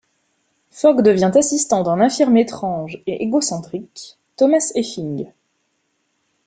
Fogg 0.71 1.03
devient 1.03 1.29
assistant 1.35 1.83
d'un 1.83 1.99
infirme 2.01 2.35
étrange 2.37 2.99
et 3.05 3.21
égocentrique, 3.23 4.17
Thomas 4.35 4.71
Effing. 4.73 5.31